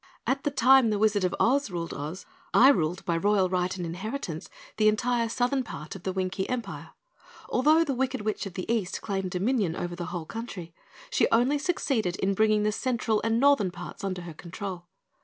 "At 0.25 0.41
the 0.43 0.49
time 0.49 0.89
the 0.89 0.97
Wizard 0.97 1.23
of 1.23 1.35
Oz 1.39 1.69
ruled 1.69 1.93
Oz 1.93 2.25
I 2.55 2.69
ruled 2.69 3.05
by 3.05 3.15
royal 3.15 3.49
right 3.49 3.77
and 3.77 3.85
inheritance 3.85 4.49
the 4.77 4.87
entire 4.87 5.29
southern 5.29 5.63
part 5.63 5.95
of 5.95 6.01
the 6.01 6.11
Winkie 6.11 6.49
Empire. 6.49 6.89
Although 7.49 7.83
the 7.83 7.93
Wicked 7.93 8.21
Witch 8.21 8.47
of 8.47 8.55
the 8.55 8.65
East 8.73 9.03
claimed 9.03 9.29
dominion 9.29 9.75
over 9.75 9.95
the 9.95 10.07
whole 10.07 10.25
country, 10.25 10.73
she 11.11 11.27
only 11.31 11.59
succeeded 11.59 12.15
in 12.15 12.33
bringing 12.33 12.63
the 12.63 12.71
central 12.71 13.21
and 13.23 13.39
northern 13.39 13.69
parts 13.69 14.03
under 14.03 14.23
her 14.23 14.33
control. 14.33 14.87